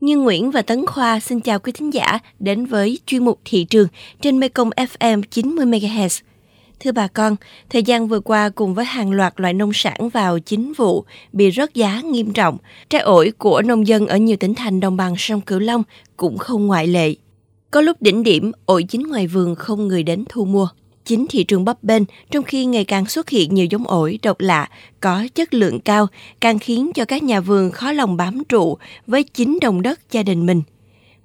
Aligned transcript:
Như 0.00 0.18
Nguyễn 0.18 0.50
và 0.50 0.62
Tấn 0.62 0.86
Khoa 0.86 1.20
xin 1.20 1.40
chào 1.40 1.58
quý 1.58 1.72
thính 1.72 1.94
giả 1.94 2.18
đến 2.38 2.66
với 2.66 2.98
chuyên 3.06 3.24
mục 3.24 3.40
thị 3.44 3.64
trường 3.64 3.88
trên 4.20 4.40
Mekong 4.40 4.70
FM 4.70 5.22
90 5.30 5.66
MHz. 5.66 6.20
Thưa 6.80 6.92
bà 6.92 7.06
con, 7.06 7.36
thời 7.70 7.82
gian 7.82 8.08
vừa 8.08 8.20
qua 8.20 8.48
cùng 8.48 8.74
với 8.74 8.84
hàng 8.84 9.10
loạt 9.10 9.34
loại 9.36 9.54
nông 9.54 9.72
sản 9.74 10.08
vào 10.08 10.38
chính 10.38 10.72
vụ 10.72 11.04
bị 11.32 11.50
rớt 11.50 11.74
giá 11.74 12.00
nghiêm 12.00 12.32
trọng, 12.32 12.58
trái 12.90 13.00
ổi 13.00 13.32
của 13.38 13.62
nông 13.62 13.86
dân 13.86 14.06
ở 14.06 14.16
nhiều 14.16 14.36
tỉnh 14.36 14.54
thành 14.54 14.80
đồng 14.80 14.96
bằng 14.96 15.14
sông 15.18 15.40
Cửu 15.40 15.58
Long 15.58 15.82
cũng 16.16 16.38
không 16.38 16.66
ngoại 16.66 16.86
lệ. 16.86 17.14
Có 17.70 17.80
lúc 17.80 18.02
đỉnh 18.02 18.22
điểm, 18.22 18.52
ổi 18.66 18.82
chín 18.82 19.02
ngoài 19.02 19.26
vườn 19.26 19.54
không 19.54 19.88
người 19.88 20.02
đến 20.02 20.24
thu 20.28 20.44
mua. 20.44 20.68
Chính 21.08 21.26
thị 21.30 21.44
trường 21.44 21.64
bấp 21.64 21.84
bênh, 21.84 22.02
trong 22.30 22.44
khi 22.44 22.64
ngày 22.64 22.84
càng 22.84 23.06
xuất 23.06 23.28
hiện 23.28 23.54
nhiều 23.54 23.66
giống 23.66 23.86
ổi 23.86 24.18
độc 24.22 24.40
lạ, 24.40 24.68
có 25.00 25.26
chất 25.34 25.54
lượng 25.54 25.80
cao, 25.80 26.06
càng 26.40 26.58
khiến 26.58 26.90
cho 26.94 27.04
các 27.04 27.22
nhà 27.22 27.40
vườn 27.40 27.70
khó 27.70 27.92
lòng 27.92 28.16
bám 28.16 28.44
trụ 28.44 28.78
với 29.06 29.22
chính 29.22 29.58
đồng 29.60 29.82
đất 29.82 30.00
gia 30.10 30.22
đình 30.22 30.46
mình. 30.46 30.62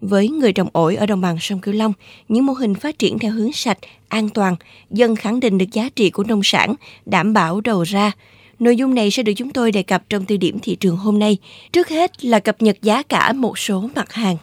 Với 0.01 0.29
người 0.29 0.54
trồng 0.54 0.68
ổi 0.74 0.96
ở 0.96 1.05
đồng 1.05 1.21
bằng 1.21 1.38
sông 1.39 1.60
Cửu 1.60 1.74
Long, 1.74 1.93
những 2.27 2.46
mô 2.46 2.54
hình 2.54 2.75
phát 2.75 3.00
triển 3.00 3.19
theo 3.19 3.32
hướng 3.32 3.54
sạch, 3.54 3.77
an 4.07 4.29
toàn, 4.29 4.55
dần 4.91 5.15
khẳng 5.15 5.39
định 5.39 5.57
được 5.57 5.71
giá 5.71 5.89
trị 5.96 6.10
của 6.10 6.24
nông 6.24 6.43
sản, 6.43 6.75
đảm 7.05 7.33
bảo 7.33 7.61
đầu 7.61 7.83
ra. 7.83 8.11
Nội 8.60 8.77
dung 8.77 8.96
này 8.96 9.11
sẽ 9.11 9.24
được 9.24 9.33
chúng 9.36 9.50
tôi 9.50 9.71
đề 9.71 9.83
cập 9.83 10.04
trong 10.10 10.25
tiêu 10.25 10.38
điểm 10.38 10.60
thị 10.60 10.75
trường 10.75 10.97
hôm 10.97 11.19
nay. 11.19 11.38
Trước 11.71 11.89
hết 11.89 12.25
là 12.25 12.39
cập 12.39 12.61
nhật 12.61 12.82
giá 12.82 13.04
cả 13.04 13.33
một 13.33 13.60
số 13.60 13.89
mặt 13.96 14.13
hàng. 14.13 14.38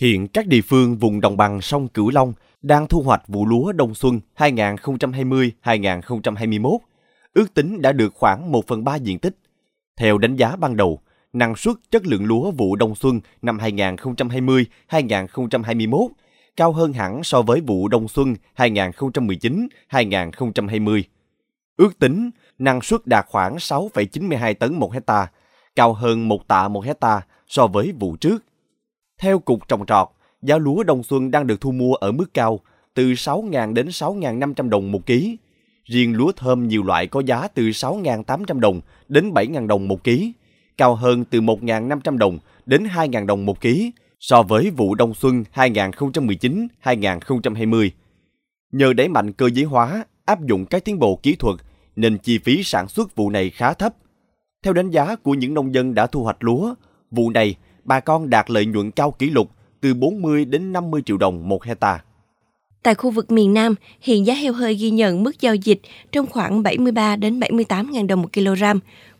Hiện 0.00 0.28
các 0.28 0.46
địa 0.46 0.62
phương 0.62 0.96
vùng 0.96 1.20
đồng 1.20 1.36
bằng 1.36 1.60
sông 1.60 1.88
Cửu 1.88 2.10
Long 2.10 2.32
đang 2.62 2.86
thu 2.86 3.02
hoạch 3.02 3.28
vụ 3.28 3.46
lúa 3.46 3.72
đông 3.72 3.94
xuân 3.94 4.20
2020-2021, 4.36 6.78
ước 7.32 7.54
tính 7.54 7.82
đã 7.82 7.92
được 7.92 8.14
khoảng 8.14 8.52
1 8.52 8.66
phần 8.66 8.84
3 8.84 8.96
diện 8.96 9.18
tích. 9.18 9.36
Theo 9.96 10.18
đánh 10.18 10.36
giá 10.36 10.56
ban 10.56 10.76
đầu, 10.76 11.00
năng 11.32 11.56
suất 11.56 11.76
chất 11.90 12.06
lượng 12.06 12.24
lúa 12.24 12.50
vụ 12.50 12.76
đông 12.76 12.94
xuân 12.94 13.20
năm 13.42 13.58
2020-2021 13.58 16.08
cao 16.56 16.72
hơn 16.72 16.92
hẳn 16.92 17.24
so 17.24 17.42
với 17.42 17.60
vụ 17.60 17.88
đông 17.88 18.08
xuân 18.08 18.34
2019-2020. 18.56 21.02
Ước 21.76 21.98
tính 21.98 22.30
năng 22.58 22.80
suất 22.80 23.06
đạt 23.06 23.26
khoảng 23.28 23.56
6,92 23.56 24.54
tấn 24.54 24.74
một 24.74 24.92
hecta, 24.92 25.26
cao 25.76 25.92
hơn 25.92 26.28
một 26.28 26.48
tạ 26.48 26.68
một 26.68 26.84
hecta 26.84 27.20
so 27.48 27.66
với 27.66 27.92
vụ 28.00 28.16
trước. 28.16 28.44
Theo 29.18 29.38
Cục 29.38 29.68
Trồng 29.68 29.86
Trọt, 29.86 30.08
giá 30.42 30.58
lúa 30.58 30.82
đông 30.82 31.02
xuân 31.02 31.30
đang 31.30 31.46
được 31.46 31.60
thu 31.60 31.72
mua 31.72 31.94
ở 31.94 32.12
mức 32.12 32.34
cao 32.34 32.60
từ 32.94 33.12
6.000 33.12 33.74
đến 33.74 33.88
6.500 33.88 34.68
đồng 34.68 34.92
một 34.92 35.06
ký. 35.06 35.36
Riêng 35.84 36.16
lúa 36.16 36.32
thơm 36.32 36.68
nhiều 36.68 36.82
loại 36.82 37.06
có 37.06 37.22
giá 37.26 37.48
từ 37.48 37.62
6.800 37.62 38.60
đồng 38.60 38.80
đến 39.08 39.30
7.000 39.30 39.66
đồng 39.66 39.88
một 39.88 40.04
ký, 40.04 40.32
cao 40.76 40.94
hơn 40.94 41.24
từ 41.24 41.40
1.500 41.40 42.18
đồng 42.18 42.38
đến 42.66 42.84
2.000 42.84 43.26
đồng 43.26 43.46
một 43.46 43.60
ký 43.60 43.92
so 44.20 44.42
với 44.42 44.70
vụ 44.70 44.94
đông 44.94 45.14
xuân 45.14 45.44
2019-2020. 45.54 47.90
Nhờ 48.72 48.92
đẩy 48.92 49.08
mạnh 49.08 49.32
cơ 49.32 49.50
giới 49.54 49.64
hóa, 49.64 50.04
áp 50.24 50.46
dụng 50.46 50.66
các 50.66 50.84
tiến 50.84 50.98
bộ 50.98 51.18
kỹ 51.22 51.36
thuật 51.36 51.56
nên 51.96 52.18
chi 52.18 52.38
phí 52.38 52.62
sản 52.62 52.88
xuất 52.88 53.16
vụ 53.16 53.30
này 53.30 53.50
khá 53.50 53.72
thấp. 53.72 53.94
Theo 54.64 54.72
đánh 54.72 54.90
giá 54.90 55.16
của 55.16 55.34
những 55.34 55.54
nông 55.54 55.74
dân 55.74 55.94
đã 55.94 56.06
thu 56.06 56.22
hoạch 56.22 56.44
lúa, 56.44 56.74
vụ 57.10 57.30
này 57.30 57.54
bà 57.84 58.00
con 58.00 58.30
đạt 58.30 58.50
lợi 58.50 58.66
nhuận 58.66 58.90
cao 58.90 59.10
kỷ 59.10 59.30
lục 59.30 59.50
từ 59.82 59.94
40 59.94 60.44
đến 60.44 60.72
50 60.72 61.02
triệu 61.06 61.16
đồng 61.16 61.48
một 61.48 61.64
hecta. 61.64 62.00
Tại 62.82 62.94
khu 62.94 63.10
vực 63.10 63.30
miền 63.30 63.54
Nam, 63.54 63.74
hiện 64.00 64.26
giá 64.26 64.34
heo 64.34 64.52
hơi 64.52 64.74
ghi 64.74 64.90
nhận 64.90 65.22
mức 65.22 65.40
giao 65.40 65.54
dịch 65.54 65.80
trong 66.12 66.26
khoảng 66.26 66.62
73 66.62 67.16
đến 67.16 67.40
78 67.40 67.92
000 67.94 68.06
đồng 68.06 68.22
một 68.22 68.28
kg. 68.32 68.62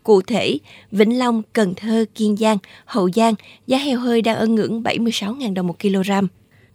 Cụ 0.03 0.21
thể, 0.21 0.57
Vĩnh 0.91 1.19
Long, 1.19 1.41
Cần 1.53 1.73
Thơ, 1.75 2.05
Kiên 2.15 2.37
Giang, 2.37 2.57
Hậu 2.85 3.09
Giang, 3.11 3.33
giá 3.67 3.77
heo 3.77 3.99
hơi 3.99 4.21
đang 4.21 4.35
ở 4.35 4.47
ngưỡng 4.47 4.83
76 4.83 5.35
000 5.41 5.53
đồng 5.53 5.67
một 5.67 5.79
kg. 5.79 6.11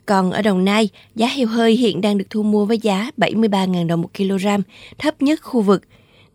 Còn 0.06 0.32
ở 0.32 0.42
Đồng 0.42 0.64
Nai, 0.64 0.88
giá 1.14 1.26
heo 1.26 1.46
hơi 1.46 1.72
hiện 1.72 2.00
đang 2.00 2.18
được 2.18 2.26
thu 2.30 2.42
mua 2.42 2.64
với 2.64 2.78
giá 2.78 3.10
73.000 3.16 3.86
đồng 3.86 4.02
một 4.02 4.10
kg, 4.18 4.46
thấp 4.98 5.22
nhất 5.22 5.40
khu 5.42 5.60
vực. 5.60 5.82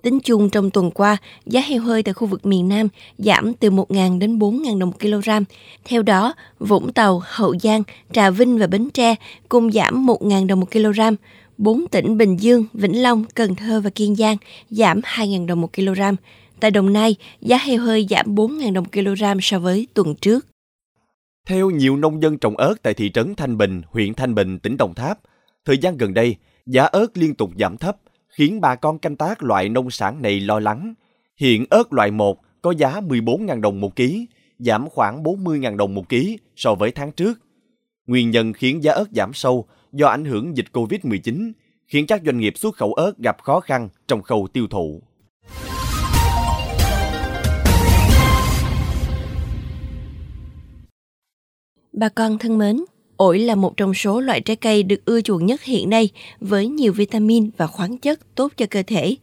Tính 0.03 0.19
chung 0.19 0.49
trong 0.49 0.69
tuần 0.71 0.91
qua, 0.91 1.17
giá 1.45 1.61
heo 1.61 1.81
hơi 1.81 2.03
tại 2.03 2.13
khu 2.13 2.27
vực 2.27 2.45
miền 2.45 2.67
Nam 2.69 2.87
giảm 3.17 3.53
từ 3.53 3.69
1.000 3.69 4.19
đến 4.19 4.39
4.000 4.39 4.79
đồng 4.79 4.89
một 4.89 4.99
kg. 4.99 5.29
Theo 5.85 6.03
đó, 6.03 6.33
Vũng 6.59 6.93
Tàu, 6.93 7.21
Hậu 7.25 7.55
Giang, 7.59 7.83
Trà 8.11 8.29
Vinh 8.29 8.57
và 8.57 8.67
Bến 8.67 8.89
Tre 8.93 9.15
cùng 9.49 9.71
giảm 9.71 10.05
1.000 10.05 10.47
đồng 10.47 10.59
một 10.59 10.71
kg. 10.71 10.99
Bốn 11.57 11.87
tỉnh 11.87 12.17
Bình 12.17 12.37
Dương, 12.37 12.65
Vĩnh 12.73 13.01
Long, 13.01 13.23
Cần 13.35 13.55
Thơ 13.55 13.81
và 13.81 13.89
Kiên 13.89 14.15
Giang 14.15 14.37
giảm 14.69 14.99
2.000 14.99 15.47
đồng 15.47 15.61
một 15.61 15.73
kg. 15.73 16.01
Tại 16.59 16.71
Đồng 16.71 16.93
Nai, 16.93 17.15
giá 17.41 17.57
heo 17.57 17.81
hơi 17.81 18.07
giảm 18.09 18.35
4.000 18.35 18.73
đồng 18.73 18.85
kg 18.85 19.39
so 19.41 19.59
với 19.59 19.87
tuần 19.93 20.15
trước. 20.15 20.45
Theo 21.47 21.69
nhiều 21.69 21.97
nông 21.97 22.21
dân 22.21 22.37
trồng 22.37 22.57
ớt 22.57 22.75
tại 22.83 22.93
thị 22.93 23.11
trấn 23.13 23.35
Thanh 23.35 23.57
Bình, 23.57 23.81
huyện 23.91 24.13
Thanh 24.13 24.35
Bình, 24.35 24.59
tỉnh 24.59 24.77
Đồng 24.77 24.93
Tháp, 24.93 25.19
thời 25.65 25.77
gian 25.77 25.97
gần 25.97 26.13
đây, 26.13 26.35
giá 26.65 26.83
ớt 26.83 27.07
liên 27.17 27.35
tục 27.35 27.51
giảm 27.59 27.77
thấp, 27.77 27.97
khiến 28.33 28.61
bà 28.61 28.75
con 28.75 28.99
canh 28.99 29.15
tác 29.15 29.43
loại 29.43 29.69
nông 29.69 29.91
sản 29.91 30.21
này 30.21 30.39
lo 30.39 30.59
lắng. 30.59 30.93
Hiện 31.37 31.65
ớt 31.69 31.93
loại 31.93 32.11
1 32.11 32.41
có 32.61 32.71
giá 32.71 33.01
14.000 33.01 33.61
đồng 33.61 33.81
một 33.81 33.95
ký, 33.95 34.27
giảm 34.59 34.89
khoảng 34.89 35.23
40.000 35.23 35.77
đồng 35.77 35.95
một 35.95 36.09
ký 36.09 36.37
so 36.55 36.75
với 36.75 36.91
tháng 36.91 37.11
trước. 37.11 37.39
Nguyên 38.07 38.31
nhân 38.31 38.53
khiến 38.53 38.83
giá 38.83 38.93
ớt 38.93 39.05
giảm 39.11 39.33
sâu 39.33 39.65
do 39.91 40.07
ảnh 40.07 40.25
hưởng 40.25 40.57
dịch 40.57 40.65
Covid-19, 40.73 41.51
khiến 41.87 42.07
các 42.07 42.21
doanh 42.25 42.37
nghiệp 42.37 42.53
xuất 42.57 42.75
khẩu 42.75 42.93
ớt 42.93 43.17
gặp 43.17 43.41
khó 43.41 43.59
khăn 43.59 43.89
trong 44.07 44.21
khâu 44.21 44.47
tiêu 44.53 44.67
thụ. 44.67 45.01
Bà 51.93 52.09
con 52.09 52.37
thân 52.37 52.57
mến, 52.57 52.77
ổi 53.17 53.39
là 53.39 53.55
một 53.55 53.77
trong 53.77 53.93
số 53.93 54.19
loại 54.19 54.41
trái 54.41 54.55
cây 54.55 54.83
được 54.83 55.05
ưa 55.05 55.21
chuộng 55.21 55.45
nhất 55.45 55.63
hiện 55.63 55.89
nay 55.89 56.09
với 56.39 56.67
nhiều 56.67 56.93
vitamin 56.93 57.49
và 57.57 57.67
khoáng 57.67 57.97
chất 57.97 58.35
tốt 58.35 58.51
cho 58.57 58.65
cơ 58.69 58.83
thể. 58.87 59.15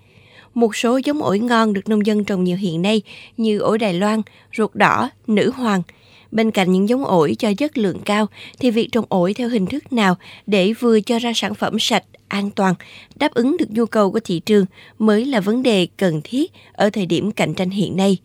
Một 0.55 0.77
số 0.77 1.01
giống 1.05 1.23
ổi 1.23 1.39
ngon 1.39 1.73
được 1.73 1.89
nông 1.89 2.07
dân 2.07 2.25
trồng 2.25 2.45
nhiều 2.45 2.57
hiện 2.57 2.83
nay 2.83 3.03
như 3.37 3.59
ổi 3.59 3.79
Đài 3.79 3.95
Loan, 3.95 4.23
ruột 4.57 4.75
đỏ, 4.75 5.11
nữ 5.27 5.51
hoàng. 5.51 5.83
Bên 6.31 6.51
cạnh 6.51 6.73
những 6.73 6.89
giống 6.89 7.05
ổi 7.05 7.35
cho 7.39 7.55
chất 7.55 7.79
lượng 7.79 7.99
cao 8.05 8.27
thì 8.59 8.71
việc 8.71 8.89
trồng 8.93 9.05
ổi 9.09 9.35
theo 9.35 9.49
hình 9.49 9.67
thức 9.67 9.93
nào 9.93 10.17
để 10.47 10.73
vừa 10.73 11.01
cho 11.01 11.19
ra 11.19 11.33
sản 11.35 11.55
phẩm 11.55 11.77
sạch, 11.79 12.05
an 12.29 12.51
toàn, 12.51 12.75
đáp 13.17 13.35
ứng 13.35 13.57
được 13.59 13.71
nhu 13.71 13.87
cầu 13.87 14.13
của 14.13 14.21
thị 14.21 14.41
trường 14.41 14.67
mới 14.99 15.25
là 15.25 15.41
vấn 15.41 15.63
đề 15.63 15.87
cần 15.97 16.21
thiết 16.25 16.53
ở 16.73 16.91
thời 16.91 17.07
điểm 17.07 17.33
cạnh 17.33 17.55
tranh 17.55 17.71
hiện 17.71 17.97
nay. 17.97 18.19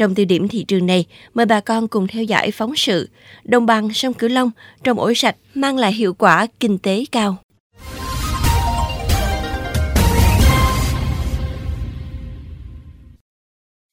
Trong 0.00 0.14
tiêu 0.14 0.26
điểm 0.26 0.48
thị 0.48 0.64
trường 0.64 0.86
này, 0.86 1.04
mời 1.34 1.46
bà 1.46 1.60
con 1.60 1.88
cùng 1.88 2.06
theo 2.06 2.22
dõi 2.22 2.50
phóng 2.50 2.76
sự 2.76 3.08
Đồng 3.44 3.66
bằng 3.66 3.92
sông 3.92 4.14
Cửu 4.14 4.30
Long 4.30 4.50
trồng 4.84 5.00
ổi 5.00 5.14
sạch 5.14 5.36
mang 5.54 5.78
lại 5.78 5.92
hiệu 5.92 6.14
quả 6.14 6.46
kinh 6.60 6.78
tế 6.78 7.04
cao. 7.12 7.36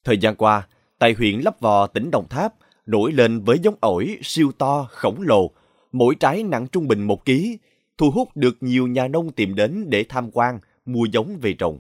Thời 0.06 0.18
gian 0.18 0.36
qua, 0.36 0.68
tại 1.00 1.16
huyện 1.18 1.40
Lấp 1.40 1.60
Vò, 1.60 1.88
tỉnh 1.88 2.12
Đồng 2.12 2.28
Tháp, 2.30 2.54
nổi 2.86 3.12
lên 3.12 3.42
với 3.42 3.60
giống 3.64 3.76
ổi 3.80 4.18
siêu 4.24 4.52
to, 4.58 4.88
khổng 4.90 5.22
lồ, 5.22 5.52
mỗi 5.92 6.16
trái 6.16 6.44
nặng 6.44 6.68
trung 6.68 6.88
bình 6.88 7.04
một 7.04 7.26
ký, 7.26 7.58
thu 7.98 8.12
hút 8.12 8.30
được 8.36 8.58
nhiều 8.62 8.88
nhà 8.88 9.08
nông 9.08 9.32
tìm 9.32 9.56
đến 9.56 9.86
để 9.90 10.06
tham 10.10 10.32
quan, 10.32 10.60
mua 10.86 11.06
giống 11.06 11.38
về 11.42 11.54
trồng. 11.54 11.80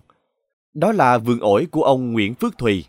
Đó 0.73 0.91
là 0.91 1.17
vườn 1.17 1.39
ổi 1.39 1.67
của 1.71 1.83
ông 1.83 2.13
Nguyễn 2.13 2.33
Phước 2.33 2.57
Thùy, 2.57 2.85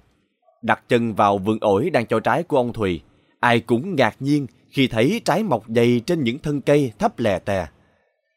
Đặt 0.62 0.88
chân 0.88 1.14
vào 1.14 1.38
vườn 1.38 1.58
ổi 1.60 1.90
đang 1.90 2.06
cho 2.06 2.20
trái 2.20 2.42
của 2.42 2.56
ông 2.56 2.72
Thùy, 2.72 3.00
ai 3.40 3.60
cũng 3.60 3.96
ngạc 3.96 4.16
nhiên 4.20 4.46
khi 4.70 4.88
thấy 4.88 5.20
trái 5.24 5.42
mọc 5.42 5.64
dày 5.68 6.00
trên 6.06 6.24
những 6.24 6.38
thân 6.38 6.60
cây 6.60 6.92
thấp 6.98 7.18
lè 7.18 7.38
tè. 7.38 7.66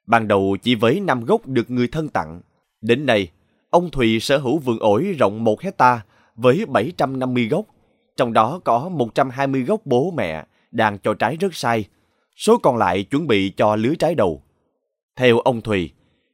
Ban 0.08 0.28
đầu 0.28 0.58
chỉ 0.64 0.76
với 0.76 1.00
năm 1.00 1.26
gốc 1.26 1.48
được 1.48 1.72
người 1.72 1.88
thân 1.88 2.10
tặng. 2.10 2.42
Đến 2.82 3.06
nay, 3.06 3.32
ông 3.70 3.90
Thùy 3.92 4.20
sở 4.20 4.38
hữu 4.38 4.58
vườn 4.58 4.80
ổi 4.80 5.16
rộng 5.20 5.44
1 5.44 5.62
hecta 5.62 6.02
với 6.36 6.66
750 6.66 7.48
gốc, 7.48 7.66
trong 8.18 8.34
đó 8.34 8.60
có 8.64 8.90
120 8.90 9.62
gốc 9.62 9.82
bố 9.86 10.12
mẹ 10.12 10.46
đang 10.72 10.98
cho 11.00 11.14
trái 11.14 11.36
rất 11.36 11.56
sai, 11.56 11.86
số 12.36 12.58
còn 12.58 12.78
lại 12.78 13.04
chuẩn 13.04 13.28
bị 13.28 13.50
cho 13.58 13.76
lứa 13.76 13.94
trái 14.00 14.16
đầu. 14.16 14.44
Theo 15.16 15.40
ông 15.40 15.62
Thùy, 15.62 15.92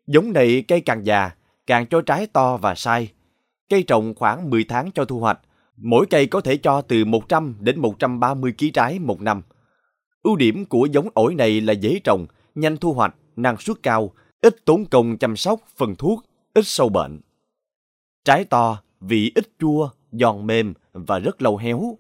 giống 0.08 0.34
này 0.34 0.64
cây 0.68 0.82
càng 0.82 1.06
già, 1.06 1.32
càng 1.68 1.86
cho 1.88 2.02
trái 2.02 2.28
to 2.28 2.58
và 2.58 2.76
sai. 2.76 3.12
Cây 3.70 3.84
trồng 3.84 4.14
khoảng 4.16 4.50
10 4.50 4.64
tháng 4.64 4.92
cho 4.92 5.06
thu 5.06 5.20
hoạch, 5.20 5.40
Mỗi 5.78 6.06
cây 6.10 6.28
có 6.28 6.42
thể 6.42 6.58
cho 6.58 6.82
từ 6.82 7.06
100 7.06 7.56
đến 7.60 7.80
130 7.80 8.54
kg 8.60 8.72
trái 8.74 9.00
một 9.00 9.22
năm. 9.22 9.42
Ưu 10.24 10.36
điểm 10.36 10.66
của 10.66 10.86
giống 10.92 11.08
ổi 11.14 11.36
này 11.36 11.62
là 11.62 11.74
dễ 11.74 12.00
trồng, 12.04 12.26
nhanh 12.56 12.78
thu 12.78 12.94
hoạch, 12.94 13.16
năng 13.36 13.58
suất 13.58 13.78
cao, 13.84 14.12
ít 14.42 14.66
tốn 14.66 14.86
công 14.86 15.18
chăm 15.18 15.36
sóc, 15.36 15.60
phân 15.78 15.96
thuốc, 15.96 16.26
ít 16.54 16.68
sâu 16.68 16.90
bệnh. 16.90 17.20
Trái 18.26 18.46
to, 18.46 18.82
vị 19.02 19.32
ít 19.36 19.50
chua, 19.60 19.90
giòn 20.12 20.48
mềm 20.48 20.74
và 20.94 21.20
rất 21.20 21.42
lâu 21.42 21.58
héo. 21.58 21.98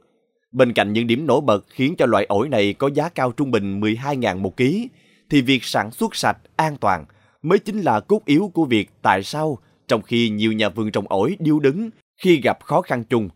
Bên 0.51 0.73
cạnh 0.73 0.93
những 0.93 1.07
điểm 1.07 1.27
nổi 1.27 1.41
bật 1.41 1.65
khiến 1.69 1.95
cho 1.97 2.05
loại 2.05 2.25
ổi 2.25 2.49
này 2.49 2.73
có 2.73 2.89
giá 2.93 3.09
cao 3.09 3.31
trung 3.31 3.51
bình 3.51 3.79
12.000 3.81 4.39
một 4.39 4.57
ký, 4.57 4.89
thì 5.29 5.41
việc 5.41 5.63
sản 5.63 5.91
xuất 5.91 6.15
sạch, 6.15 6.37
an 6.55 6.77
toàn 6.77 7.05
mới 7.41 7.59
chính 7.59 7.81
là 7.81 7.99
cốt 7.99 8.21
yếu 8.25 8.51
của 8.53 8.65
việc 8.65 8.89
tại 9.01 9.23
sao 9.23 9.57
trong 9.87 10.01
khi 10.01 10.29
nhiều 10.29 10.53
nhà 10.53 10.69
vườn 10.69 10.91
trồng 10.91 11.05
ổi 11.07 11.35
điêu 11.39 11.59
đứng 11.59 11.89
khi 12.17 12.41
gặp 12.41 12.63
khó 12.63 12.81
khăn 12.81 13.03
chung 13.03 13.29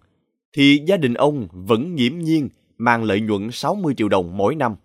thì 0.53 0.81
gia 0.85 0.97
đình 0.97 1.13
ông 1.13 1.47
vẫn 1.51 1.95
nghiễm 1.95 2.19
nhiên 2.19 2.49
mang 2.77 3.03
lợi 3.03 3.21
nhuận 3.21 3.51
60 3.51 3.93
triệu 3.97 4.09
đồng 4.09 4.37
mỗi 4.37 4.55
năm. 4.55 4.75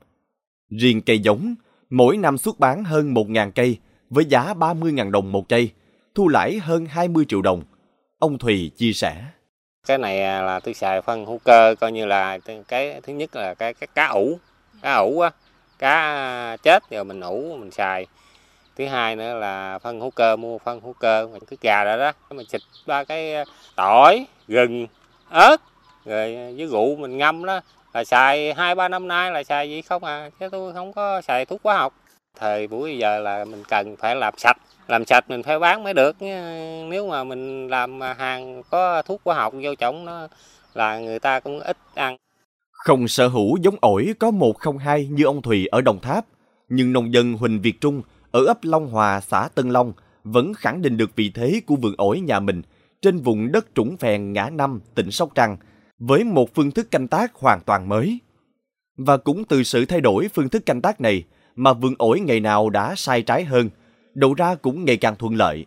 Riêng 0.70 1.00
cây 1.02 1.18
giống, 1.18 1.54
mỗi 1.90 2.16
năm 2.16 2.38
xuất 2.38 2.58
bán 2.58 2.84
hơn 2.84 3.14
1.000 3.14 3.50
cây 3.50 3.78
với 4.10 4.24
giá 4.24 4.54
30.000 4.54 5.10
đồng 5.10 5.32
một 5.32 5.48
cây, 5.48 5.70
thu 6.14 6.28
lãi 6.28 6.58
hơn 6.58 6.86
20 6.86 7.24
triệu 7.28 7.42
đồng. 7.42 7.62
Ông 8.18 8.38
Thùy 8.38 8.70
chia 8.76 8.92
sẻ. 8.92 9.24
Cái 9.86 9.98
này 9.98 10.22
à, 10.22 10.42
là 10.42 10.60
tôi 10.60 10.74
xài 10.74 11.02
phân 11.02 11.26
hữu 11.26 11.38
cơ 11.38 11.74
coi 11.80 11.92
như 11.92 12.06
là 12.06 12.38
cái 12.68 13.00
thứ 13.02 13.12
nhất 13.12 13.36
là 13.36 13.54
cái, 13.54 13.74
cái 13.74 13.88
cá 13.94 14.06
ủ, 14.06 14.38
cá 14.82 14.94
ủ 14.94 15.20
á, 15.20 15.30
cá 15.78 15.90
à, 15.90 16.56
chết 16.56 16.90
rồi 16.90 17.04
mình 17.04 17.20
ủ 17.20 17.56
mình 17.60 17.70
xài. 17.70 18.06
Thứ 18.76 18.86
hai 18.86 19.16
nữa 19.16 19.38
là 19.38 19.78
phân 19.78 20.00
hữu 20.00 20.10
cơ, 20.10 20.36
mua 20.36 20.58
phân 20.58 20.80
hữu 20.80 20.92
cơ, 20.92 21.28
mình 21.32 21.42
cứ 21.46 21.56
gà 21.60 21.84
đó 21.84 21.96
đó, 21.96 22.12
mình 22.30 22.46
xịt 22.48 22.60
ba 22.86 23.04
cái 23.04 23.34
à, 23.34 23.44
tỏi, 23.76 24.26
gừng, 24.48 24.86
ớt, 25.28 25.56
rồi 26.04 26.34
với 26.56 26.66
rượu 26.66 26.96
mình 26.96 27.18
ngâm 27.18 27.44
đó, 27.44 27.60
là 27.94 28.04
xài 28.04 28.54
hai 28.54 28.74
ba 28.74 28.88
năm 28.88 29.08
nay 29.08 29.30
là 29.30 29.42
xài 29.42 29.70
gì 29.70 29.82
không 29.82 30.04
à, 30.04 30.30
chứ 30.40 30.48
tôi 30.52 30.72
không 30.72 30.92
có 30.92 31.20
xài 31.20 31.44
thuốc 31.44 31.60
hóa 31.64 31.76
học. 31.76 31.94
Thời 32.38 32.66
buổi 32.66 32.98
giờ 32.98 33.18
là 33.18 33.44
mình 33.44 33.62
cần 33.68 33.96
phải 33.96 34.16
làm 34.16 34.34
sạch 34.36 34.56
làm 34.88 35.04
sạch 35.04 35.30
mình 35.30 35.42
phải 35.42 35.58
bán 35.58 35.84
mới 35.84 35.94
được. 35.94 36.16
Nếu 36.90 37.08
mà 37.10 37.24
mình 37.24 37.68
làm 37.68 38.00
hàng 38.00 38.62
có 38.70 39.02
thuốc 39.02 39.20
hóa 39.24 39.34
học 39.34 39.54
vô 39.62 39.74
trọng 39.74 40.04
nó 40.04 40.28
là 40.74 40.98
người 40.98 41.18
ta 41.18 41.40
cũng 41.40 41.60
ít 41.60 41.76
ăn. 41.94 42.16
Không 42.72 43.08
sở 43.08 43.28
hữu 43.28 43.56
giống 43.56 43.76
ổi 43.80 44.14
có 44.18 44.30
102 44.30 45.06
như 45.06 45.24
ông 45.24 45.42
Thùy 45.42 45.66
ở 45.66 45.80
Đồng 45.80 46.00
Tháp, 46.00 46.24
nhưng 46.68 46.92
nông 46.92 47.12
dân 47.12 47.32
Huỳnh 47.32 47.62
Việt 47.62 47.80
Trung 47.80 48.02
ở 48.30 48.44
ấp 48.46 48.58
Long 48.62 48.88
Hòa, 48.88 49.20
xã 49.20 49.48
Tân 49.54 49.70
Long 49.70 49.92
vẫn 50.24 50.54
khẳng 50.54 50.82
định 50.82 50.96
được 50.96 51.10
vị 51.16 51.30
thế 51.34 51.60
của 51.66 51.76
vườn 51.76 51.94
ổi 51.98 52.20
nhà 52.20 52.40
mình 52.40 52.62
trên 53.06 53.20
vùng 53.20 53.52
đất 53.52 53.66
trũng 53.74 53.96
phèn 53.96 54.32
ngã 54.32 54.50
năm, 54.50 54.80
tỉnh 54.94 55.10
Sóc 55.10 55.30
Trăng, 55.34 55.56
với 55.98 56.24
một 56.24 56.54
phương 56.54 56.70
thức 56.70 56.90
canh 56.90 57.08
tác 57.08 57.34
hoàn 57.34 57.60
toàn 57.60 57.88
mới. 57.88 58.18
Và 58.96 59.16
cũng 59.16 59.44
từ 59.44 59.62
sự 59.62 59.84
thay 59.84 60.00
đổi 60.00 60.28
phương 60.34 60.48
thức 60.48 60.66
canh 60.66 60.82
tác 60.82 61.00
này 61.00 61.24
mà 61.56 61.72
vườn 61.72 61.94
ổi 61.98 62.20
ngày 62.20 62.40
nào 62.40 62.70
đã 62.70 62.94
sai 62.96 63.22
trái 63.22 63.44
hơn, 63.44 63.70
đầu 64.14 64.34
ra 64.34 64.54
cũng 64.54 64.84
ngày 64.84 64.96
càng 64.96 65.16
thuận 65.16 65.34
lợi. 65.34 65.66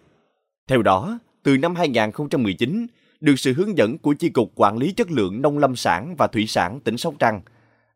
Theo 0.67 0.81
đó, 0.81 1.19
từ 1.43 1.57
năm 1.57 1.75
2019, 1.75 2.87
được 3.19 3.35
sự 3.37 3.53
hướng 3.53 3.77
dẫn 3.77 3.97
của 3.97 4.13
Chi 4.13 4.29
cục 4.29 4.51
Quản 4.55 4.77
lý 4.77 4.91
Chất 4.91 5.11
lượng 5.11 5.41
Nông 5.41 5.57
lâm 5.57 5.75
sản 5.75 6.15
và 6.17 6.27
Thủy 6.27 6.47
sản 6.47 6.79
tỉnh 6.79 6.97
Sóc 6.97 7.13
Trăng, 7.19 7.41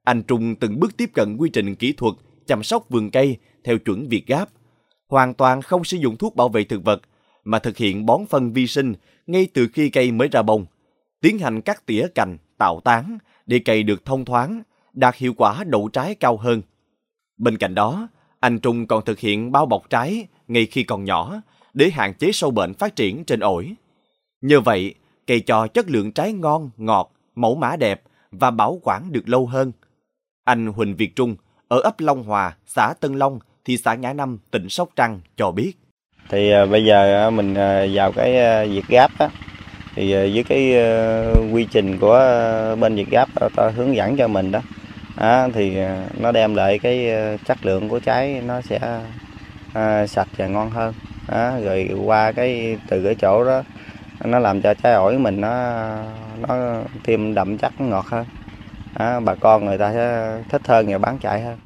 anh 0.03 0.23
Trung 0.23 0.55
từng 0.55 0.79
bước 0.79 0.97
tiếp 0.97 1.09
cận 1.13 1.37
quy 1.37 1.49
trình 1.49 1.75
kỹ 1.75 1.93
thuật 1.93 2.13
chăm 2.47 2.63
sóc 2.63 2.89
vườn 2.89 3.11
cây 3.11 3.37
theo 3.63 3.77
chuẩn 3.77 4.07
Việt 4.09 4.27
Gáp, 4.27 4.49
hoàn 5.07 5.33
toàn 5.33 5.61
không 5.61 5.83
sử 5.83 5.97
dụng 5.97 6.17
thuốc 6.17 6.35
bảo 6.35 6.49
vệ 6.49 6.63
thực 6.63 6.83
vật 6.83 7.01
mà 7.43 7.59
thực 7.59 7.77
hiện 7.77 8.05
bón 8.05 8.25
phân 8.29 8.53
vi 8.53 8.67
sinh 8.67 8.93
ngay 9.27 9.47
từ 9.53 9.67
khi 9.73 9.89
cây 9.89 10.11
mới 10.11 10.27
ra 10.27 10.41
bông, 10.41 10.65
tiến 11.21 11.39
hành 11.39 11.61
cắt 11.61 11.85
tỉa 11.85 12.07
cành, 12.15 12.37
tạo 12.57 12.81
tán 12.83 13.17
để 13.45 13.59
cây 13.65 13.83
được 13.83 14.05
thông 14.05 14.25
thoáng, 14.25 14.63
đạt 14.93 15.15
hiệu 15.15 15.33
quả 15.37 15.63
đậu 15.63 15.87
trái 15.87 16.15
cao 16.15 16.37
hơn. 16.37 16.61
Bên 17.37 17.57
cạnh 17.57 17.75
đó, 17.75 18.07
anh 18.39 18.59
Trung 18.59 18.87
còn 18.87 19.05
thực 19.05 19.19
hiện 19.19 19.51
bao 19.51 19.65
bọc 19.65 19.89
trái 19.89 20.27
ngay 20.47 20.65
khi 20.65 20.83
còn 20.83 21.03
nhỏ 21.03 21.41
để 21.73 21.89
hạn 21.89 22.13
chế 22.13 22.31
sâu 22.31 22.51
bệnh 22.51 22.73
phát 22.73 22.95
triển 22.95 23.23
trên 23.23 23.39
ổi. 23.39 23.73
Nhờ 24.41 24.61
vậy, 24.61 24.95
cây 25.27 25.39
cho 25.39 25.67
chất 25.67 25.89
lượng 25.89 26.11
trái 26.11 26.33
ngon, 26.33 26.69
ngọt, 26.77 27.11
mẫu 27.35 27.55
mã 27.55 27.75
đẹp 27.75 28.01
và 28.31 28.51
bảo 28.51 28.79
quản 28.83 29.11
được 29.11 29.29
lâu 29.29 29.47
hơn. 29.47 29.71
Anh 30.43 30.67
Huỳnh 30.67 30.95
Việt 30.95 31.15
Trung 31.15 31.35
ở 31.67 31.79
ấp 31.79 31.99
Long 31.99 32.23
Hòa, 32.23 32.57
xã 32.65 32.93
Tân 32.99 33.13
Long, 33.13 33.39
thị 33.65 33.77
xã 33.77 33.95
Ngã 33.95 34.13
Năm, 34.13 34.39
tỉnh 34.51 34.69
Sóc 34.69 34.89
Trăng 34.95 35.19
cho 35.37 35.51
biết. 35.51 35.73
Thì 36.29 36.51
à, 36.51 36.65
bây 36.65 36.85
giờ 36.85 37.27
à, 37.27 37.29
mình 37.29 37.53
à, 37.55 37.85
vào 37.93 38.11
cái 38.11 38.33
việc 38.67 38.87
gáp 38.87 39.11
á, 39.19 39.29
thì 39.95 40.13
với 40.13 40.43
cái 40.49 40.75
quy 41.51 41.67
trình 41.71 41.97
của 41.99 42.19
bên 42.79 42.95
Việt 42.95 43.09
Gáp 43.09 43.29
ta 43.55 43.69
hướng 43.75 43.95
dẫn 43.95 44.17
cho 44.17 44.27
mình 44.27 44.51
đó 44.51 44.59
à, 45.17 45.47
thì 45.53 45.77
nó 46.19 46.31
đem 46.31 46.55
lại 46.55 46.79
cái 46.79 47.09
chất 47.45 47.65
lượng 47.65 47.89
của 47.89 47.99
trái 47.99 48.41
nó 48.45 48.61
sẽ 48.61 48.79
à, 49.73 50.07
sạch 50.07 50.27
và 50.37 50.47
ngon 50.47 50.69
hơn 50.69 50.93
à, 51.27 51.59
rồi 51.59 51.89
qua 52.05 52.31
cái 52.31 52.77
từ 52.89 53.03
cái 53.03 53.15
chỗ 53.15 53.45
đó 53.45 53.63
nó 54.23 54.39
làm 54.39 54.61
cho 54.61 54.73
trái 54.73 54.93
ổi 54.93 55.17
mình 55.17 55.41
nó 55.41 55.83
nó 56.47 56.81
thêm 57.03 57.33
đậm 57.33 57.57
chất 57.57 57.81
ngọt 57.81 58.05
hơn 58.05 58.25
à, 58.93 59.19
bà 59.19 59.35
con 59.35 59.65
người 59.65 59.77
ta 59.77 59.93
sẽ 59.93 60.37
thích 60.49 60.61
hơn 60.67 60.87
và 60.89 60.97
bán 60.97 61.17
chạy 61.21 61.41
hơn. 61.41 61.57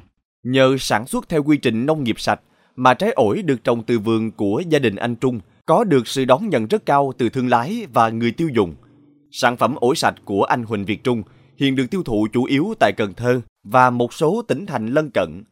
Nhờ 0.42 0.76
sản 0.80 1.06
xuất 1.06 1.28
theo 1.28 1.42
quy 1.42 1.56
trình 1.56 1.86
nông 1.86 2.04
nghiệp 2.04 2.20
sạch 2.20 2.40
mà 2.78 2.94
trái 2.94 3.12
ổi 3.12 3.42
được 3.42 3.64
trồng 3.64 3.82
từ 3.82 3.98
vườn 3.98 4.30
của 4.30 4.62
gia 4.68 4.78
đình 4.78 4.96
anh 4.96 5.16
Trung 5.16 5.40
có 5.66 5.84
được 5.84 6.08
sự 6.08 6.24
đón 6.24 6.48
nhận 6.48 6.66
rất 6.66 6.86
cao 6.86 7.12
từ 7.18 7.28
thương 7.28 7.48
lái 7.48 7.86
và 7.92 8.08
người 8.08 8.32
tiêu 8.32 8.48
dùng. 8.54 8.74
Sản 9.30 9.56
phẩm 9.56 9.74
ổi 9.74 9.96
sạch 9.96 10.14
của 10.24 10.42
anh 10.44 10.62
Huỳnh 10.62 10.84
Việt 10.84 11.04
Trung 11.04 11.22
hiện 11.56 11.76
được 11.76 11.86
tiêu 11.90 12.02
thụ 12.02 12.26
chủ 12.32 12.44
yếu 12.44 12.74
tại 12.80 12.92
Cần 12.96 13.14
Thơ 13.14 13.40
và 13.64 13.90
một 13.90 14.14
số 14.14 14.42
tỉnh 14.42 14.66
thành 14.66 14.86
lân 14.86 15.10
cận. 15.14 15.42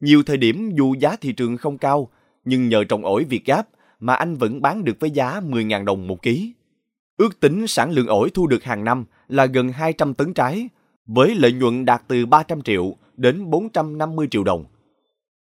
Nhiều 0.00 0.22
thời 0.22 0.36
điểm 0.36 0.70
dù 0.78 0.94
giá 0.94 1.16
thị 1.16 1.32
trường 1.32 1.56
không 1.56 1.78
cao, 1.78 2.08
nhưng 2.44 2.68
nhờ 2.68 2.84
trồng 2.84 3.04
ổi 3.04 3.24
Việt 3.24 3.44
Gáp 3.44 3.68
mà 4.00 4.14
anh 4.14 4.36
vẫn 4.36 4.62
bán 4.62 4.84
được 4.84 5.00
với 5.00 5.10
giá 5.10 5.40
10.000 5.40 5.84
đồng 5.84 6.06
một 6.06 6.22
ký. 6.22 6.52
Ước 7.16 7.40
tính 7.40 7.66
sản 7.66 7.90
lượng 7.90 8.06
ổi 8.06 8.30
thu 8.34 8.46
được 8.46 8.64
hàng 8.64 8.84
năm 8.84 9.04
là 9.28 9.46
gần 9.46 9.68
200 9.68 10.14
tấn 10.14 10.34
trái, 10.34 10.68
với 11.06 11.34
lợi 11.34 11.52
nhuận 11.52 11.84
đạt 11.84 12.02
từ 12.08 12.26
300 12.26 12.62
triệu 12.62 12.96
đến 13.16 13.50
450 13.50 14.28
triệu 14.30 14.44
đồng. 14.44 14.64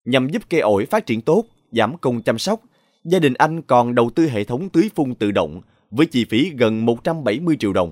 Nhằm 0.06 0.28
giúp 0.28 0.42
cây 0.50 0.60
ổi 0.60 0.84
phát 0.84 1.06
triển 1.06 1.20
tốt, 1.20 1.44
giảm 1.72 1.92
công 2.00 2.22
chăm 2.22 2.38
sóc, 2.38 2.60
gia 3.04 3.18
đình 3.18 3.34
anh 3.38 3.62
còn 3.62 3.94
đầu 3.94 4.10
tư 4.16 4.26
hệ 4.26 4.44
thống 4.44 4.68
tưới 4.72 4.90
phun 4.94 5.14
tự 5.14 5.30
động 5.30 5.60
với 5.90 6.06
chi 6.06 6.24
phí 6.30 6.52
gần 6.58 6.86
170 6.86 7.56
triệu 7.58 7.72
đồng. 7.72 7.90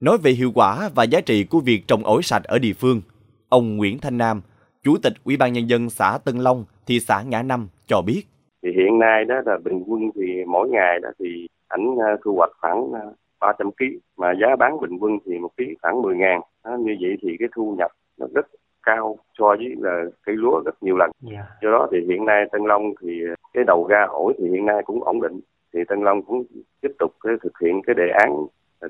Nói 0.00 0.18
về 0.22 0.30
hiệu 0.30 0.50
quả 0.54 0.90
và 0.94 1.04
giá 1.04 1.20
trị 1.20 1.44
của 1.44 1.60
việc 1.60 1.82
trồng 1.88 2.04
ổi 2.04 2.22
sạch 2.22 2.44
ở 2.44 2.58
địa 2.58 2.72
phương, 2.72 3.00
ông 3.48 3.76
Nguyễn 3.76 3.98
Thanh 3.98 4.18
Nam, 4.18 4.40
Chủ 4.82 4.96
tịch 5.02 5.12
Ủy 5.24 5.36
ban 5.36 5.52
Nhân 5.52 5.68
dân 5.68 5.90
xã 5.90 6.18
Tân 6.24 6.38
Long, 6.38 6.64
thị 6.86 7.00
xã 7.00 7.22
Ngã 7.22 7.42
Năm 7.42 7.68
cho 7.86 8.02
biết. 8.06 8.22
Thì 8.62 8.68
hiện 8.76 8.98
nay 8.98 9.24
đó 9.24 9.34
là 9.46 9.58
bình 9.64 9.82
quân 9.86 10.00
thì 10.14 10.44
mỗi 10.46 10.68
ngày 10.68 11.00
đó 11.02 11.08
thì 11.18 11.46
ảnh 11.68 11.96
ờ, 11.98 12.16
thu 12.24 12.34
hoạch 12.34 12.50
khoảng 12.60 12.92
ờ, 12.92 13.12
300 13.40 13.70
kg 13.70 13.84
mà 14.16 14.32
giá 14.40 14.56
bán 14.56 14.80
bình 14.80 14.98
quân 15.00 15.12
thì 15.26 15.38
một 15.38 15.50
ký 15.56 15.64
khoảng 15.82 16.02
10 16.02 16.16
ngàn. 16.16 16.40
Như 16.64 16.96
vậy 17.00 17.16
thì 17.22 17.28
cái 17.38 17.48
thu 17.56 17.74
nhập 17.78 17.90
nó 18.18 18.26
rất 18.34 18.46
cao 18.86 19.18
so 19.38 19.46
với 19.58 19.74
là 19.78 20.04
cây 20.26 20.36
lúa 20.36 20.62
rất 20.64 20.82
nhiều 20.82 20.96
lần. 20.96 21.10
Yeah. 21.30 21.44
Dạ. 21.48 21.56
Do 21.62 21.70
đó 21.70 21.88
thì 21.92 21.98
hiện 22.08 22.24
nay 22.24 22.44
Tân 22.52 22.62
Long 22.64 22.82
thì 23.02 23.20
cái 23.52 23.64
đầu 23.64 23.86
ra 23.86 24.06
ổi 24.08 24.34
thì 24.38 24.48
hiện 24.50 24.66
nay 24.66 24.82
cũng 24.84 25.04
ổn 25.04 25.20
định. 25.20 25.40
Thì 25.74 25.80
Tân 25.88 26.00
Long 26.00 26.22
cũng 26.22 26.44
tiếp 26.80 26.92
tục 26.98 27.12
cái 27.24 27.34
thực 27.42 27.52
hiện 27.62 27.82
cái 27.86 27.94
đề 27.94 28.08
án 28.24 28.46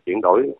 chuyển 0.06 0.20
đổi 0.20 0.50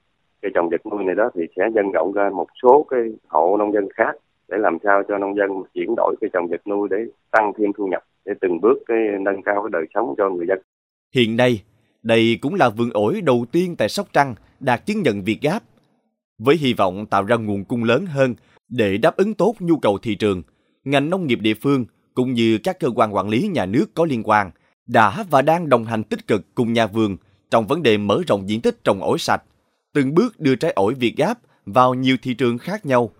cây 0.42 0.50
trồng 0.54 0.68
vật 0.68 0.86
nuôi 0.86 1.04
này 1.04 1.14
đó 1.14 1.30
thì 1.34 1.42
sẽ 1.56 1.62
nhân 1.74 1.92
rộng 1.92 2.12
ra 2.12 2.30
một 2.30 2.46
số 2.62 2.86
cái 2.90 3.00
hộ 3.28 3.56
nông 3.56 3.72
dân 3.72 3.88
khác 3.94 4.12
để 4.48 4.58
làm 4.58 4.78
sao 4.84 5.02
cho 5.08 5.18
nông 5.18 5.36
dân 5.36 5.50
chuyển 5.74 5.94
đổi 5.96 6.16
cây 6.20 6.30
trồng 6.32 6.49
vật 6.49 6.66
nuôi 6.66 6.88
để 6.90 6.96
tăng 7.30 7.52
thêm 7.58 7.72
thu 7.72 7.87
nhập 7.87 8.02
để 8.25 8.32
từng 8.40 8.61
bước 8.61 8.78
cái 8.87 8.99
nâng 9.20 9.42
cao 9.42 9.62
cái 9.62 9.70
đời 9.72 9.84
sống 9.94 10.14
cho 10.18 10.30
người 10.30 10.46
dân. 10.46 10.58
Hiện 11.14 11.37
nay, 11.37 11.62
đây 12.02 12.38
cũng 12.42 12.54
là 12.54 12.68
vườn 12.68 12.90
ổi 12.92 13.20
đầu 13.25 13.44
tiên 13.52 13.75
tại 13.78 13.88
Sóc 13.88 14.06
Trăng 14.12 14.34
đạt 14.61 14.87
chứng 14.87 15.02
nhận 15.02 15.22
Việt 15.25 15.38
Gáp. 15.42 15.62
Với 16.38 16.56
hy 16.56 16.75
vọng 16.75 17.06
tạo 17.11 17.25
ra 17.25 17.37
nguồn 17.37 17.64
cung 17.64 17.84
lớn 17.84 18.06
hơn 18.06 18.34
để 18.68 18.99
đáp 18.99 19.16
ứng 19.16 19.35
tốt 19.35 19.54
nhu 19.58 19.76
cầu 19.76 19.99
thị 19.99 20.14
trường, 20.14 20.42
ngành 20.85 21.11
nông 21.11 21.26
nghiệp 21.26 21.40
địa 21.40 21.54
phương 21.54 21.85
cũng 22.14 22.32
như 22.32 22.58
các 22.58 22.80
cơ 22.80 22.90
quan 22.94 23.14
quản 23.14 23.28
lý 23.28 23.49
nhà 23.49 23.66
nước 23.66 23.87
có 23.94 24.04
liên 24.04 24.23
quan 24.23 24.50
đã 24.87 25.25
và 25.30 25.42
đang 25.42 25.68
đồng 25.68 25.85
hành 25.85 26.04
tích 26.04 26.26
cực 26.26 26.54
cùng 26.54 26.73
nhà 26.73 26.87
vườn 26.87 27.16
trong 27.50 27.66
vấn 27.66 27.82
đề 27.82 27.99
mở 27.99 28.23
rộng 28.26 28.49
diện 28.49 28.61
tích 28.61 28.85
trồng 28.85 29.02
ổi 29.02 29.18
sạch, 29.18 29.42
từng 29.92 30.14
bước 30.14 30.40
đưa 30.40 30.54
trái 30.54 30.73
ổi 30.73 30.94
Việt 30.94 31.16
Gáp 31.16 31.38
vào 31.66 31.94
nhiều 31.94 32.16
thị 32.23 32.35
trường 32.35 32.58
khác 32.58 32.87
nhau, 32.87 33.11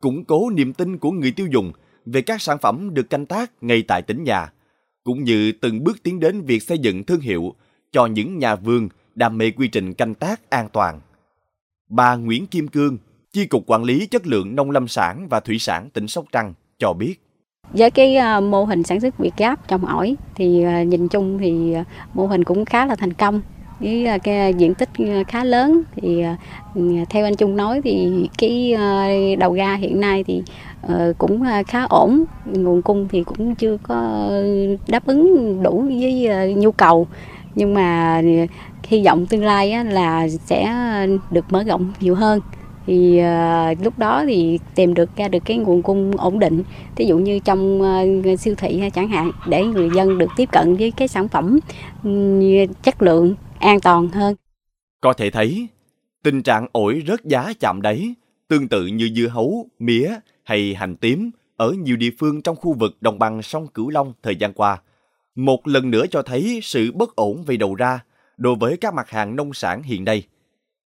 củng 0.00 0.24
cố 0.24 0.50
niềm 0.50 0.72
tin 0.72 0.98
của 0.98 1.10
người 1.10 1.32
tiêu 1.32 1.46
dùng 1.50 1.72
về 2.06 2.22
các 2.22 2.42
sản 2.42 2.58
phẩm 2.58 2.94
được 2.94 3.10
canh 3.10 3.26
tác 3.26 3.52
ngay 3.60 3.82
tại 3.82 4.02
tỉnh 4.02 4.24
nhà, 4.24 4.52
cũng 5.04 5.24
như 5.24 5.52
từng 5.52 5.84
bước 5.84 6.02
tiến 6.02 6.20
đến 6.20 6.40
việc 6.40 6.62
xây 6.62 6.78
dựng 6.78 7.04
thương 7.04 7.20
hiệu 7.20 7.54
cho 7.92 8.06
những 8.06 8.38
nhà 8.38 8.56
vườn 8.56 8.88
đam 9.14 9.38
mê 9.38 9.50
quy 9.50 9.68
trình 9.68 9.94
canh 9.94 10.14
tác 10.14 10.50
an 10.50 10.68
toàn. 10.72 11.00
Bà 11.90 12.16
Nguyễn 12.16 12.46
Kim 12.46 12.68
Cương, 12.68 12.98
Chi 13.32 13.46
cục 13.46 13.62
Quản 13.66 13.84
lý 13.84 14.06
Chất 14.06 14.26
lượng 14.26 14.56
Nông 14.56 14.70
lâm 14.70 14.88
sản 14.88 15.26
và 15.30 15.40
Thủy 15.40 15.58
sản 15.58 15.90
tỉnh 15.90 16.08
Sóc 16.08 16.24
Trăng 16.32 16.54
cho 16.78 16.92
biết. 16.92 17.14
Với 17.72 17.90
cái 17.90 18.16
à, 18.16 18.40
mô 18.40 18.64
hình 18.64 18.82
sản 18.82 19.00
xuất 19.00 19.18
Việt 19.18 19.36
Gáp 19.36 19.68
trồng 19.68 19.86
ổi 19.86 20.16
thì 20.34 20.62
à, 20.62 20.82
nhìn 20.82 21.08
chung 21.08 21.38
thì 21.38 21.72
à, 21.72 21.84
mô 22.14 22.26
hình 22.26 22.44
cũng 22.44 22.64
khá 22.64 22.86
là 22.86 22.96
thành 22.96 23.12
công. 23.12 23.40
Với 23.80 24.06
cái 24.22 24.54
diện 24.54 24.74
tích 24.74 24.88
khá 25.28 25.44
lớn 25.44 25.82
thì 25.96 26.24
theo 27.10 27.24
anh 27.24 27.36
Trung 27.36 27.56
nói 27.56 27.80
thì 27.84 28.10
cái 28.38 28.76
đầu 29.38 29.54
ra 29.54 29.74
hiện 29.74 30.00
nay 30.00 30.24
thì 30.24 30.42
ờ, 30.82 31.12
cũng 31.18 31.44
khá 31.66 31.84
ổn. 31.84 32.24
Nguồn 32.44 32.82
cung 32.82 33.08
thì 33.08 33.24
cũng 33.24 33.54
chưa 33.54 33.76
có 33.82 34.30
đáp 34.88 35.06
ứng 35.06 35.62
đủ 35.62 35.80
với 36.00 36.54
nhu 36.54 36.72
cầu. 36.72 37.06
Nhưng 37.54 37.74
mà 37.74 38.22
hy 38.84 39.04
vọng 39.04 39.26
tương 39.26 39.44
lai 39.44 39.84
là 39.84 40.28
sẽ 40.28 40.74
được 41.30 41.44
mở 41.50 41.62
rộng 41.62 41.92
nhiều 42.00 42.14
hơn 42.14 42.40
thì 42.88 43.20
uh, 43.20 43.84
lúc 43.84 43.98
đó 43.98 44.24
thì 44.26 44.58
tìm 44.74 44.94
được 44.94 45.16
ra 45.16 45.28
được 45.28 45.42
cái 45.44 45.56
nguồn 45.56 45.82
cung 45.82 46.16
ổn 46.16 46.38
định. 46.38 46.62
Ví 46.96 47.06
dụ 47.06 47.18
như 47.18 47.38
trong 47.38 47.80
uh, 47.80 48.40
siêu 48.40 48.54
thị 48.58 48.78
hay 48.78 48.90
chẳng 48.90 49.08
hạn 49.08 49.30
để 49.48 49.64
người 49.64 49.90
dân 49.94 50.18
được 50.18 50.30
tiếp 50.36 50.48
cận 50.52 50.76
với 50.76 50.90
cái 50.90 51.08
sản 51.08 51.28
phẩm 51.28 51.58
um, 52.04 52.40
chất 52.82 53.02
lượng 53.02 53.34
an 53.58 53.80
toàn 53.80 54.08
hơn. 54.08 54.34
Có 55.00 55.12
thể 55.12 55.30
thấy 55.30 55.68
tình 56.22 56.42
trạng 56.42 56.66
ổi 56.72 57.02
rớt 57.06 57.24
giá 57.24 57.52
chạm 57.60 57.82
đáy 57.82 58.14
Tương 58.48 58.68
tự 58.68 58.86
như 58.86 59.10
dưa 59.16 59.28
hấu, 59.28 59.68
mía 59.78 60.14
hay 60.44 60.74
hành 60.74 60.96
tím 60.96 61.30
ở 61.56 61.70
nhiều 61.70 61.96
địa 61.96 62.10
phương 62.18 62.42
trong 62.42 62.56
khu 62.56 62.72
vực 62.72 62.96
đồng 63.00 63.18
bằng 63.18 63.42
sông 63.42 63.66
Cửu 63.66 63.90
Long 63.90 64.12
thời 64.22 64.36
gian 64.36 64.52
qua, 64.52 64.82
một 65.34 65.68
lần 65.68 65.90
nữa 65.90 66.04
cho 66.10 66.22
thấy 66.22 66.60
sự 66.62 66.92
bất 66.92 67.16
ổn 67.16 67.44
về 67.46 67.56
đầu 67.56 67.74
ra 67.74 68.00
đối 68.36 68.54
với 68.54 68.76
các 68.76 68.94
mặt 68.94 69.10
hàng 69.10 69.36
nông 69.36 69.54
sản 69.54 69.82
hiện 69.82 70.04
nay. 70.04 70.22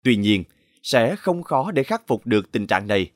Tuy 0.05 0.17
nhiên, 0.17 0.45
sẽ 0.83 1.17
không 1.17 1.43
khó 1.43 1.71
để 1.71 1.83
khắc 1.83 2.07
phục 2.07 2.27
được 2.27 2.53
tình 2.53 2.67
trạng 2.67 2.87
này. 2.87 3.11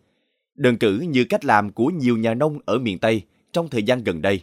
Đơn 0.55 0.79
cử 0.79 0.99
như 0.99 1.25
cách 1.25 1.45
làm 1.45 1.73
của 1.73 1.87
nhiều 1.87 2.17
nhà 2.17 2.35
nông 2.35 2.59
ở 2.65 2.79
miền 2.79 2.99
Tây 2.99 3.23
trong 3.53 3.69
thời 3.69 3.83
gian 3.83 4.05
gần 4.05 4.23
đây. 4.23 4.43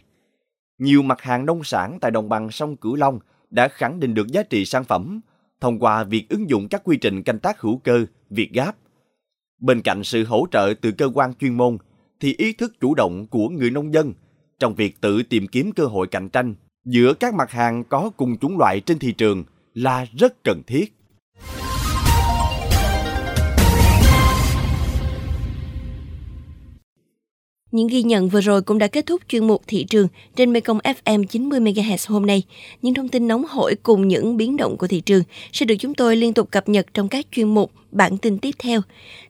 Nhiều 0.78 1.02
mặt 1.02 1.20
hàng 1.20 1.46
nông 1.46 1.64
sản 1.64 1.98
tại 2.00 2.10
đồng 2.10 2.28
bằng 2.28 2.50
sông 2.50 2.76
Cửu 2.76 2.96
Long 2.96 3.18
đã 3.50 3.68
khẳng 3.68 4.00
định 4.00 4.14
được 4.14 4.28
giá 4.28 4.42
trị 4.42 4.64
sản 4.64 4.84
phẩm 4.84 5.20
thông 5.60 5.78
qua 5.78 6.04
việc 6.04 6.28
ứng 6.28 6.50
dụng 6.50 6.68
các 6.68 6.82
quy 6.84 6.96
trình 6.96 7.22
canh 7.22 7.38
tác 7.38 7.60
hữu 7.60 7.78
cơ, 7.78 8.04
việt 8.30 8.52
gáp. 8.52 8.76
Bên 9.60 9.82
cạnh 9.82 10.04
sự 10.04 10.24
hỗ 10.24 10.46
trợ 10.50 10.74
từ 10.80 10.92
cơ 10.92 11.10
quan 11.14 11.34
chuyên 11.34 11.56
môn, 11.56 11.78
thì 12.20 12.34
ý 12.38 12.52
thức 12.52 12.72
chủ 12.80 12.94
động 12.94 13.26
của 13.26 13.48
người 13.48 13.70
nông 13.70 13.94
dân 13.94 14.12
trong 14.58 14.74
việc 14.74 15.00
tự 15.00 15.22
tìm 15.22 15.48
kiếm 15.48 15.72
cơ 15.72 15.84
hội 15.84 16.06
cạnh 16.06 16.28
tranh 16.28 16.54
giữa 16.84 17.14
các 17.14 17.34
mặt 17.34 17.50
hàng 17.50 17.84
có 17.84 18.10
cùng 18.16 18.38
chủng 18.38 18.58
loại 18.58 18.80
trên 18.80 18.98
thị 18.98 19.12
trường 19.12 19.44
là 19.74 20.06
rất 20.18 20.44
cần 20.44 20.62
thiết. 20.66 20.94
Những 27.72 27.88
ghi 27.88 28.02
nhận 28.02 28.28
vừa 28.28 28.40
rồi 28.40 28.62
cũng 28.62 28.78
đã 28.78 28.86
kết 28.86 29.06
thúc 29.06 29.22
chuyên 29.28 29.46
mục 29.46 29.62
thị 29.66 29.84
trường 29.84 30.08
trên 30.36 30.52
Mekong 30.52 30.78
FM 30.78 31.24
90 31.24 31.60
MHz 31.60 32.12
hôm 32.12 32.26
nay. 32.26 32.42
Những 32.82 32.94
thông 32.94 33.08
tin 33.08 33.28
nóng 33.28 33.44
hổi 33.48 33.74
cùng 33.82 34.08
những 34.08 34.36
biến 34.36 34.56
động 34.56 34.76
của 34.76 34.86
thị 34.86 35.00
trường 35.00 35.22
sẽ 35.52 35.66
được 35.66 35.74
chúng 35.78 35.94
tôi 35.94 36.16
liên 36.16 36.32
tục 36.32 36.50
cập 36.50 36.68
nhật 36.68 36.86
trong 36.94 37.08
các 37.08 37.26
chuyên 37.32 37.54
mục 37.54 37.72
bản 37.90 38.18
tin 38.18 38.38
tiếp 38.38 38.50
theo. 38.58 38.80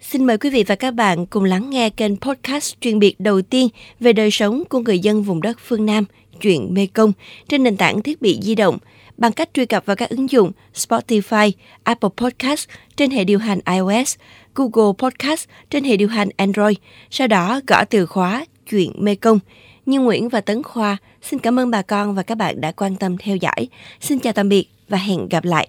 Xin 0.01 0.25
mời 0.25 0.39
quý 0.39 0.51
vị 0.51 0.65
và 0.67 0.75
các 0.75 0.91
bạn 0.91 1.27
cùng 1.27 1.45
lắng 1.45 1.71
nghe 1.71 1.91
kênh 1.91 2.17
podcast 2.17 2.75
chuyên 2.81 2.99
biệt 2.99 3.21
đầu 3.21 3.43
tiên 3.43 3.69
về 4.01 4.13
đời 4.13 4.31
sống 4.31 4.63
của 4.69 4.79
người 4.79 4.99
dân 4.99 5.23
vùng 5.23 5.43
đất 5.43 5.59
phương 5.67 5.87
Nam, 5.87 6.05
chuyện 6.41 6.75
Mekong 6.75 7.13
trên 7.49 7.63
nền 7.63 7.77
tảng 7.77 8.03
thiết 8.03 8.23
bị 8.23 8.39
di 8.43 8.55
động 8.55 8.79
bằng 9.17 9.33
cách 9.33 9.51
truy 9.55 9.67
cập 9.67 9.87
vào 9.87 9.97
các 9.97 10.11
ứng 10.11 10.31
dụng 10.31 10.53
Spotify, 10.75 11.51
Apple 11.83 12.11
Podcast 12.17 12.69
trên 12.97 13.11
hệ 13.11 13.25
điều 13.25 13.39
hành 13.39 13.61
iOS, 13.73 14.17
Google 14.55 14.93
Podcast 14.99 15.49
trên 15.71 15.85
hệ 15.85 15.97
điều 15.97 16.09
hành 16.09 16.29
Android, 16.37 16.77
sau 17.11 17.27
đó 17.27 17.61
gõ 17.67 17.85
từ 17.85 18.07
khóa 18.07 18.45
chuyện 18.71 18.93
Mê 18.99 19.15
Công. 19.15 19.39
Như 19.87 20.01
Nguyễn 20.01 20.29
và 20.29 20.41
Tấn 20.41 20.63
Khoa, 20.63 20.97
xin 21.23 21.39
cảm 21.39 21.59
ơn 21.59 21.71
bà 21.71 21.83
con 21.83 22.15
và 22.15 22.23
các 22.23 22.35
bạn 22.35 22.61
đã 22.61 22.73
quan 22.73 22.97
tâm 22.97 23.17
theo 23.19 23.37
dõi. 23.37 23.69
Xin 24.01 24.19
chào 24.19 24.33
tạm 24.33 24.49
biệt 24.49 24.67
và 24.89 24.99
hẹn 24.99 25.29
gặp 25.29 25.45
lại. 25.45 25.69